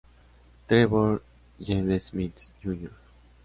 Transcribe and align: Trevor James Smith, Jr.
Trevor 0.67 1.21
James 1.61 2.05
Smith, 2.05 2.49
Jr. 2.59 2.87